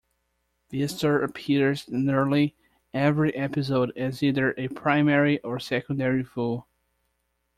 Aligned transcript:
Beastur 0.73 1.23
appears 1.23 1.87
in 1.87 2.05
nearly 2.07 2.55
every 2.91 3.35
episode 3.35 3.95
as 3.95 4.23
either 4.23 4.55
a 4.57 4.67
primary 4.69 5.39
or 5.41 5.59
secondary 5.59 6.23
foe. 6.23 6.65